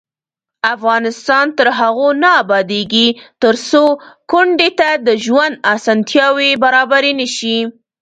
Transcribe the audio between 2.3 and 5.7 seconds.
ابادیږي، ترڅو کونډې ته د ژوند